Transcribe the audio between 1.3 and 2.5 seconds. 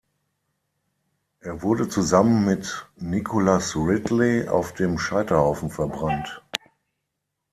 Er wurde zusammen